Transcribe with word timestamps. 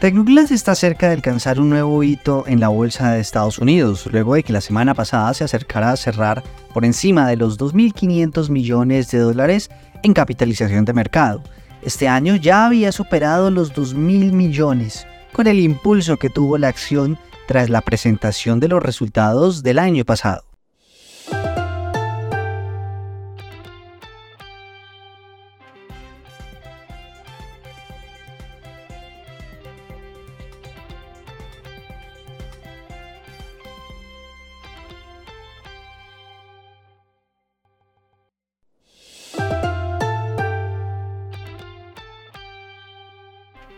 Tecnoglass 0.00 0.52
está 0.52 0.76
cerca 0.76 1.08
de 1.08 1.14
alcanzar 1.14 1.58
un 1.58 1.70
nuevo 1.70 2.04
hito 2.04 2.44
en 2.46 2.60
la 2.60 2.68
bolsa 2.68 3.10
de 3.10 3.20
Estados 3.20 3.58
Unidos, 3.58 4.06
luego 4.06 4.36
de 4.36 4.44
que 4.44 4.52
la 4.52 4.60
semana 4.60 4.94
pasada 4.94 5.34
se 5.34 5.42
acercara 5.42 5.90
a 5.90 5.96
cerrar 5.96 6.44
por 6.72 6.84
encima 6.84 7.26
de 7.26 7.36
los 7.36 7.58
2.500 7.58 8.48
millones 8.48 9.10
de 9.10 9.18
dólares 9.18 9.70
en 10.04 10.14
capitalización 10.14 10.84
de 10.84 10.92
mercado. 10.92 11.42
Este 11.82 12.06
año 12.06 12.36
ya 12.36 12.66
había 12.66 12.92
superado 12.92 13.50
los 13.50 13.74
2.000 13.74 14.30
millones, 14.30 15.04
con 15.32 15.48
el 15.48 15.58
impulso 15.58 16.16
que 16.16 16.30
tuvo 16.30 16.58
la 16.58 16.68
acción 16.68 17.18
tras 17.48 17.68
la 17.68 17.80
presentación 17.80 18.60
de 18.60 18.68
los 18.68 18.80
resultados 18.80 19.64
del 19.64 19.80
año 19.80 20.04
pasado. 20.04 20.47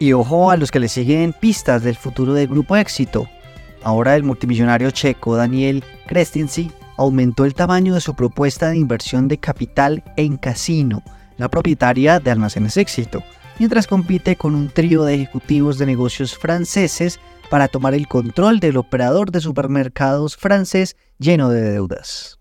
Y 0.02 0.14
ojo 0.14 0.50
a 0.50 0.56
los 0.56 0.70
que 0.70 0.80
le 0.80 0.88
siguen 0.88 1.34
pistas 1.34 1.82
del 1.82 1.94
futuro 1.94 2.32
del 2.32 2.48
grupo 2.48 2.74
éxito. 2.74 3.28
Ahora 3.82 4.16
el 4.16 4.22
multimillonario 4.22 4.90
checo 4.90 5.36
Daniel 5.36 5.84
Christensen 6.06 6.72
aumentó 6.96 7.44
el 7.44 7.54
tamaño 7.54 7.92
de 7.92 8.00
su 8.00 8.14
propuesta 8.14 8.70
de 8.70 8.78
inversión 8.78 9.28
de 9.28 9.36
capital 9.36 10.02
en 10.16 10.38
Casino, 10.38 11.02
la 11.36 11.50
propietaria 11.50 12.18
de 12.18 12.30
Almacenes 12.30 12.78
Éxito, 12.78 13.22
mientras 13.58 13.86
compite 13.86 14.36
con 14.36 14.54
un 14.54 14.70
trío 14.70 15.04
de 15.04 15.16
ejecutivos 15.16 15.76
de 15.76 15.84
negocios 15.84 16.34
franceses 16.34 17.20
para 17.50 17.68
tomar 17.68 17.92
el 17.92 18.08
control 18.08 18.58
del 18.58 18.78
operador 18.78 19.30
de 19.30 19.42
supermercados 19.42 20.34
francés 20.34 20.96
lleno 21.18 21.50
de 21.50 21.60
deudas. 21.60 22.38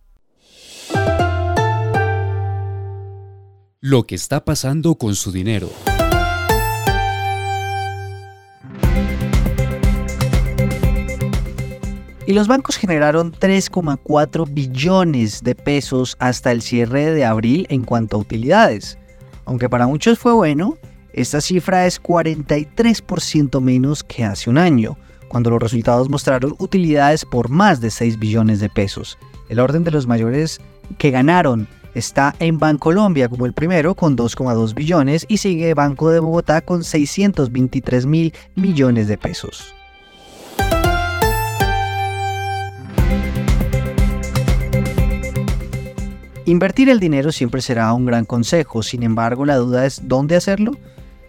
Lo 3.82 4.04
que 4.04 4.16
está 4.16 4.46
pasando 4.46 4.96
con 4.96 5.16
su 5.16 5.34
dinero. 5.34 5.70
Y 12.30 12.34
los 12.34 12.48
bancos 12.48 12.78
generaron 12.78 13.32
3,4 13.32 14.46
billones 14.54 15.42
de 15.42 15.56
pesos 15.56 16.16
hasta 16.20 16.52
el 16.52 16.62
cierre 16.62 17.10
de 17.10 17.26
abril 17.26 17.66
en 17.72 17.84
cuanto 17.84 18.18
a 18.18 18.20
utilidades. 18.20 19.00
Aunque 19.46 19.68
para 19.68 19.88
muchos 19.88 20.20
fue 20.20 20.34
bueno, 20.34 20.78
esta 21.12 21.42
cifra 21.42 21.88
es 21.88 22.00
43% 22.00 23.60
menos 23.62 24.04
que 24.04 24.26
hace 24.26 24.48
un 24.48 24.60
año, 24.60 24.96
cuando 25.28 25.50
los 25.50 25.60
resultados 25.60 26.08
mostraron 26.08 26.54
utilidades 26.60 27.26
por 27.26 27.50
más 27.50 27.82
de 27.82 27.90
6 27.90 28.20
billones 28.20 28.60
de 28.60 28.70
pesos. 28.70 29.18
El 29.50 29.60
orden 29.60 29.84
de 29.84 29.90
los 29.90 30.06
mayores 30.06 30.62
que 31.00 31.10
ganaron 31.10 31.68
está 31.96 32.36
en 32.38 32.60
Bancolombia 32.60 33.28
como 33.28 33.48
el 33.48 33.54
primero 33.54 33.96
con 33.96 34.16
2,2 34.16 34.76
billones 34.76 35.26
y 35.30 35.38
sigue 35.38 35.74
Banco 35.74 36.12
de 36.12 36.20
Bogotá 36.20 36.62
con 36.62 36.84
623 36.84 38.06
mil 38.06 38.32
millones 38.54 39.08
de 39.08 39.18
pesos. 39.18 39.74
Invertir 46.50 46.90
el 46.90 47.00
dinero 47.00 47.32
siempre 47.32 47.62
será 47.62 47.94
un 47.94 48.08
gran 48.08 48.26
consejo, 48.26 48.82
sin 48.82 49.04
embargo 49.04 49.46
la 49.46 49.58
duda 49.58 49.86
es 49.86 50.08
dónde 50.08 50.36
hacerlo. 50.36 50.72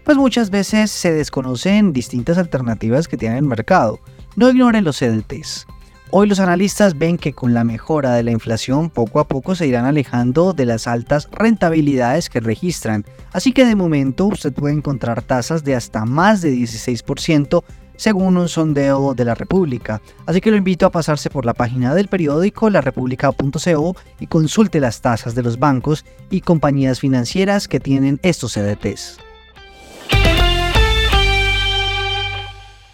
Pues 0.02 0.16
muchas 0.16 0.48
veces 0.48 0.90
se 0.90 1.12
desconocen 1.12 1.92
distintas 1.92 2.38
alternativas 2.38 3.06
que 3.06 3.18
tiene 3.18 3.36
el 3.36 3.44
mercado. 3.44 4.00
No 4.34 4.48
ignoren 4.48 4.82
los 4.82 4.98
CDTs. 4.98 5.66
Hoy 6.10 6.26
los 6.26 6.40
analistas 6.40 6.96
ven 6.96 7.18
que 7.18 7.34
con 7.34 7.52
la 7.52 7.64
mejora 7.64 8.14
de 8.14 8.22
la 8.22 8.30
inflación 8.30 8.88
poco 8.88 9.20
a 9.20 9.28
poco 9.28 9.54
se 9.54 9.66
irán 9.66 9.84
alejando 9.84 10.54
de 10.54 10.64
las 10.64 10.86
altas 10.86 11.28
rentabilidades 11.30 12.30
que 12.30 12.40
registran, 12.40 13.04
así 13.30 13.52
que 13.52 13.66
de 13.66 13.76
momento 13.76 14.24
usted 14.24 14.54
puede 14.54 14.72
encontrar 14.72 15.20
tasas 15.20 15.64
de 15.64 15.74
hasta 15.74 16.06
más 16.06 16.40
de 16.40 16.54
16% 16.54 17.62
según 18.00 18.38
un 18.38 18.48
sondeo 18.48 19.12
de 19.12 19.26
la 19.26 19.34
República. 19.34 20.00
Así 20.24 20.40
que 20.40 20.50
lo 20.50 20.56
invito 20.56 20.86
a 20.86 20.90
pasarse 20.90 21.28
por 21.28 21.44
la 21.44 21.52
página 21.52 21.94
del 21.94 22.08
periódico 22.08 22.70
larepublica.co 22.70 23.96
y 24.18 24.26
consulte 24.26 24.80
las 24.80 25.02
tasas 25.02 25.34
de 25.34 25.42
los 25.42 25.58
bancos 25.58 26.06
y 26.30 26.40
compañías 26.40 26.98
financieras 26.98 27.68
que 27.68 27.78
tienen 27.78 28.18
estos 28.22 28.54
CDTs. 28.54 29.18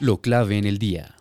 Lo 0.00 0.20
clave 0.20 0.58
en 0.58 0.64
el 0.64 0.78
día. 0.78 1.15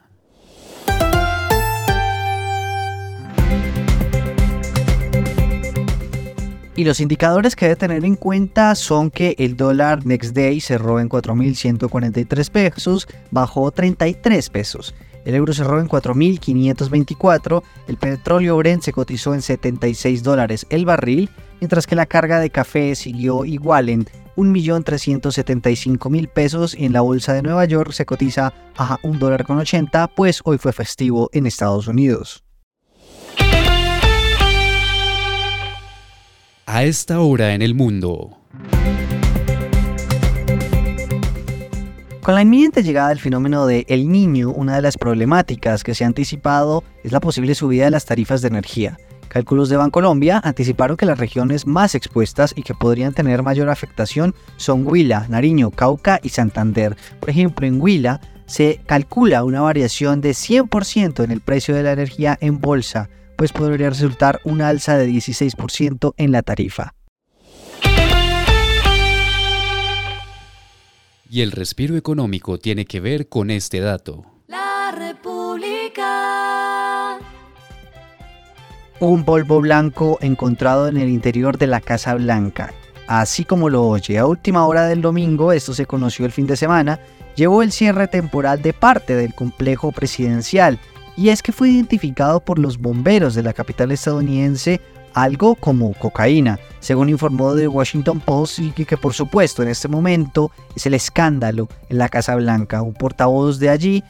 Y 6.78 6.84
los 6.84 7.00
indicadores 7.00 7.56
que 7.56 7.68
debe 7.68 7.78
tener 7.78 8.04
en 8.04 8.18
cuenta 8.18 8.76
son 8.76 9.10
que 9.10 9.36
el 9.40 9.56
dólar 9.56 10.06
next 10.06 10.36
day 10.36 10.60
cerró 10.60 11.00
en 11.00 11.08
4.143 11.08 12.50
pesos, 12.50 13.08
bajó 13.32 13.72
33 13.72 14.50
pesos. 14.50 14.94
El 15.24 15.36
euro 15.36 15.54
cerró 15.54 15.80
en 15.80 15.88
4.524, 15.88 17.64
el 17.88 17.96
petróleo 17.98 18.58
Brent 18.58 18.84
se 18.84 18.92
cotizó 18.92 19.34
en 19.34 19.42
76 19.42 20.22
dólares 20.22 20.68
el 20.70 20.86
barril, 20.86 21.30
mientras 21.62 21.88
que 21.88 21.96
la 21.96 22.06
carga 22.06 22.42
de 22.42 22.50
café 22.50 22.94
siguió 22.96 23.46
igual 23.46 23.88
en 23.88 24.06
1.375.000 24.36 26.28
pesos 26.28 26.76
y 26.78 26.86
en 26.86 26.94
la 26.94 27.02
bolsa 27.02 27.34
de 27.34 27.42
Nueva 27.42 27.64
York 27.64 27.94
se 27.94 28.06
cotiza 28.06 28.54
a 28.78 29.00
1 29.02 29.18
dólar 29.18 29.46
con 29.46 29.58
80, 29.58 30.10
pues 30.10 30.42
hoy 30.44 30.58
fue 30.58 30.74
festivo 30.74 31.30
en 31.32 31.46
Estados 31.46 31.88
Unidos. 31.88 32.44
A 36.66 36.84
esta 36.84 37.20
hora 37.20 37.54
en 37.54 37.62
el 37.62 37.76
mundo. 37.76 38.38
Con 42.24 42.34
la 42.34 42.42
inminente 42.42 42.82
llegada 42.82 43.10
del 43.10 43.20
fenómeno 43.20 43.68
de 43.68 43.86
El 43.88 44.12
Niño, 44.12 44.50
una 44.50 44.76
de 44.76 44.82
las 44.82 44.98
problemáticas 44.98 45.84
que 45.84 45.94
se 45.94 46.04
ha 46.04 46.08
anticipado 46.08 46.84
es 47.04 47.12
la 47.12 47.20
posible 47.20 47.54
subida 47.54 47.86
de 47.86 47.92
las 47.92 48.06
tarifas 48.06 48.42
de 48.42 48.48
energía. 48.48 48.98
Cálculos 49.28 49.70
de 49.70 49.78
Bancolombia 49.78 50.42
anticiparon 50.44 50.98
que 50.98 51.06
las 51.06 51.20
regiones 51.20 51.68
más 51.68 51.94
expuestas 51.94 52.54
y 52.56 52.64
que 52.64 52.74
podrían 52.74 53.14
tener 53.14 53.44
mayor 53.44 53.70
afectación 53.70 54.34
son 54.58 54.88
Huila, 54.88 55.28
Nariño, 55.30 55.70
Cauca 55.70 56.20
y 56.24 56.30
Santander. 56.30 56.98
Por 57.20 57.30
ejemplo, 57.30 57.68
en 57.68 57.80
Huila 57.80 58.22
se 58.48 58.80
calcula 58.88 59.44
una 59.44 59.62
variación 59.62 60.20
de 60.22 60.32
100% 60.32 61.24
en 61.24 61.32
el 61.32 61.42
precio 61.42 61.76
de 61.76 61.84
la 61.84 61.92
energía 61.92 62.38
en 62.42 62.60
bolsa, 62.60 63.10
pues 63.36 63.52
podría 63.52 63.90
resultar 63.90 64.40
una 64.44 64.70
alza 64.70 64.98
de 64.98 65.08
16% 65.08 66.14
en 66.18 66.32
la 66.32 66.42
tarifa. 66.42 66.94
Y 71.30 71.42
el 71.42 71.52
respiro 71.52 71.98
económico 71.98 72.60
tiene 72.60 72.86
que 72.86 73.00
ver 73.00 73.28
con 73.28 73.52
este 73.52 73.80
dato. 73.80 74.24
La 74.48 74.94
República. 74.98 76.06
Un 79.00 79.26
polvo 79.26 79.60
blanco 79.60 80.18
encontrado 80.22 80.88
en 80.88 80.98
el 80.98 81.10
interior 81.10 81.58
de 81.58 81.68
la 81.68 81.82
Casa 81.82 82.14
Blanca. 82.16 82.74
Así 83.08 83.44
como 83.44 83.70
lo 83.70 83.84
oye, 83.84 84.18
a 84.18 84.26
última 84.26 84.66
hora 84.66 84.88
del 84.88 85.02
domingo, 85.02 85.52
esto 85.52 85.74
se 85.74 85.86
conoció 85.86 86.26
el 86.26 86.32
fin 86.32 86.48
de 86.48 86.56
semana, 86.56 87.00
llevó 87.36 87.62
el 87.62 87.72
cierre 87.72 88.08
temporal 88.08 88.62
de 88.62 88.74
parte 88.74 89.16
del 89.16 89.34
complejo 89.34 89.92
presidencial 89.92 90.80
y 91.18 91.30
es 91.30 91.42
que 91.42 91.52
fue 91.52 91.70
identificado 91.70 92.40
por 92.40 92.60
los 92.60 92.78
bomberos 92.78 93.36
de 93.36 93.44
la 93.44 93.54
capital 93.54 93.92
estadounidense 93.92 94.82
algo 95.16 95.56
como 95.56 95.94
cocaína, 95.94 96.60
según 96.80 97.10
informó 97.10 97.56
The 97.56 97.70
Washington 97.70 98.20
Post 98.20 98.60
y 98.60 98.72
que, 98.72 98.98
por 98.98 99.14
supuesto 99.14 99.64
en 99.64 99.70
este 99.70 99.88
momento 99.88 100.52
es 100.76 100.86
el 100.86 100.94
escándalo 100.94 101.70
en 101.90 101.98
la 101.98 102.10
Casa 102.10 102.36
Blanca. 102.36 102.82
Un 102.82 102.94
portavoz 102.94 103.58
de 103.58 103.70
allí 103.70 104.04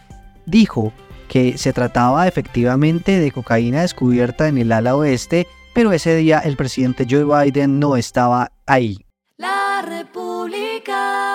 dijo 0.47 0.91
que 1.29 1.57
se 1.57 1.73
trataba 1.73 2.27
efectivamente 2.27 3.19
de 3.19 3.31
cocaína 3.31 3.81
descubierta 3.81 4.47
en 4.47 4.57
el 4.57 4.71
ala 4.71 4.95
oeste, 4.95 5.47
pero 5.73 5.91
ese 5.91 6.15
día 6.15 6.39
el 6.39 6.57
presidente 6.57 7.05
Joe 7.09 7.23
Biden 7.23 7.79
no 7.79 7.97
estaba 7.97 8.51
ahí. 8.65 8.97
La 9.37 9.83
República. 9.87 11.34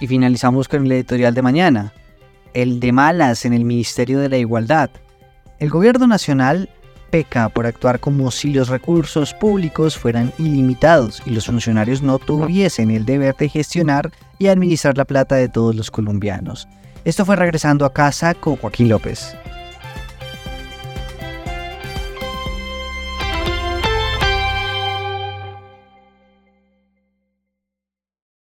Y 0.00 0.06
finalizamos 0.06 0.66
con 0.66 0.86
el 0.86 0.92
editorial 0.92 1.34
de 1.34 1.42
mañana. 1.42 1.92
el 2.52 2.80
de 2.80 2.90
malas 2.90 3.44
en 3.44 3.52
el 3.52 3.64
Ministerio 3.64 4.18
de 4.18 4.28
la 4.28 4.36
Igualdad. 4.36 4.90
El 5.60 5.70
gobierno 5.70 6.08
nacional 6.08 6.68
peca 7.10 7.48
por 7.48 7.66
actuar 7.66 8.00
como 8.00 8.30
si 8.30 8.52
los 8.52 8.68
recursos 8.68 9.34
públicos 9.34 9.96
fueran 9.96 10.32
ilimitados 10.38 11.22
y 11.26 11.30
los 11.30 11.46
funcionarios 11.46 12.02
no 12.02 12.18
tuviesen 12.18 12.90
el 12.90 13.04
deber 13.04 13.36
de 13.36 13.48
gestionar 13.48 14.10
y 14.38 14.48
administrar 14.48 14.96
la 14.96 15.04
plata 15.04 15.36
de 15.36 15.48
todos 15.48 15.74
los 15.74 15.90
colombianos. 15.90 16.66
Esto 17.04 17.24
fue 17.24 17.36
regresando 17.36 17.84
a 17.84 17.92
casa 17.92 18.34
con 18.34 18.56
Joaquín 18.56 18.88
López. 18.88 19.36